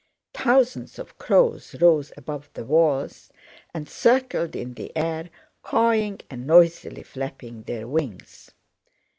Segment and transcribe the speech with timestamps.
[0.33, 3.29] Thousands of crows rose above the walls
[3.71, 5.29] and circled in the air,
[5.61, 8.49] cawing and noisily flapping their wings.